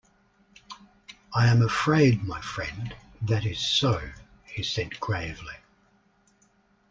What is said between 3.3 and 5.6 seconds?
is so," he said gravely.